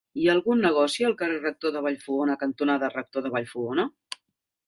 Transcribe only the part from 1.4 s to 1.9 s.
Rector de